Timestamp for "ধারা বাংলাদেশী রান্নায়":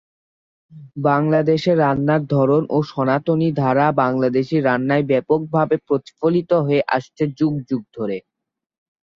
3.55-5.05